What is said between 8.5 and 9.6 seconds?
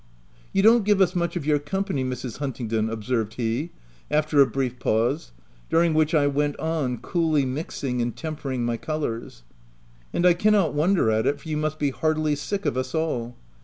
my colours;"